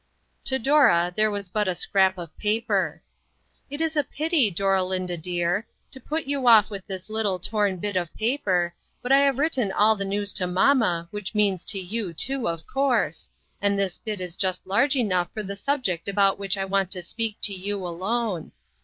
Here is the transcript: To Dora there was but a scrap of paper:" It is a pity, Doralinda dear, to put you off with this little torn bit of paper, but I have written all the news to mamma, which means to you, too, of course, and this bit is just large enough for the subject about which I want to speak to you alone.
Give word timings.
To 0.45 0.57
Dora 0.57 1.13
there 1.15 1.29
was 1.29 1.47
but 1.47 1.67
a 1.67 1.75
scrap 1.75 2.17
of 2.17 2.35
paper:" 2.39 3.03
It 3.69 3.81
is 3.81 3.95
a 3.95 4.03
pity, 4.03 4.51
Doralinda 4.51 5.15
dear, 5.15 5.67
to 5.91 5.99
put 5.99 6.23
you 6.23 6.47
off 6.47 6.71
with 6.71 6.87
this 6.87 7.07
little 7.07 7.37
torn 7.37 7.77
bit 7.77 7.95
of 7.95 8.11
paper, 8.15 8.73
but 9.03 9.11
I 9.11 9.19
have 9.19 9.37
written 9.37 9.71
all 9.71 9.95
the 9.95 10.03
news 10.03 10.33
to 10.33 10.47
mamma, 10.47 11.07
which 11.11 11.35
means 11.35 11.63
to 11.65 11.79
you, 11.79 12.13
too, 12.15 12.49
of 12.49 12.65
course, 12.65 13.29
and 13.61 13.77
this 13.77 13.99
bit 13.99 14.19
is 14.19 14.35
just 14.35 14.65
large 14.65 14.95
enough 14.95 15.31
for 15.31 15.43
the 15.43 15.55
subject 15.55 16.07
about 16.07 16.39
which 16.39 16.57
I 16.57 16.65
want 16.65 16.89
to 16.93 17.03
speak 17.03 17.37
to 17.43 17.53
you 17.53 17.85
alone. 17.87 18.53